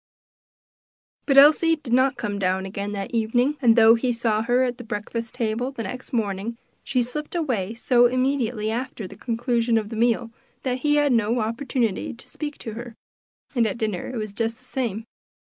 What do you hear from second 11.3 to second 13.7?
opportunity to speak to her; and